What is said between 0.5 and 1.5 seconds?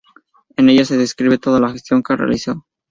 En ella se describe